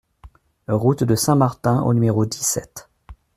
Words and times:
Route 0.67 1.03
de 1.03 1.13
St 1.13 1.35
Martin 1.35 1.83
au 1.83 1.93
numéro 1.93 2.25
dix-sept 2.25 2.89